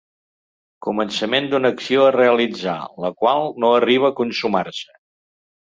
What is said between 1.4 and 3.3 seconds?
d'una acció a realitzar, la